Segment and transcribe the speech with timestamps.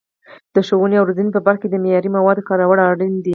[0.55, 3.29] د ښوونې او روزنې په برخه کې د معیاري موادو کارول اړین دي.